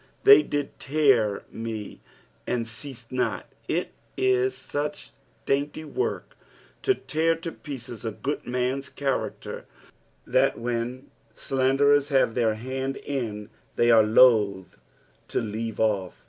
[0.23, 2.01] "They did tear me,
[2.47, 5.11] and ceated not." It is sucli
[5.45, 6.35] dainty work
[6.81, 9.67] to tear to pieces a good man's character,
[10.25, 14.79] that when slanderers hare their hand in they are loath
[15.27, 16.19] to leave off.